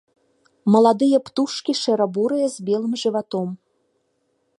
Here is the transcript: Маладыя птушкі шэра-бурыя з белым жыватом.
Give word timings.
Маладыя 0.75 1.19
птушкі 1.27 1.71
шэра-бурыя 1.81 2.47
з 2.57 2.65
белым 2.71 2.93
жыватом. 3.03 3.47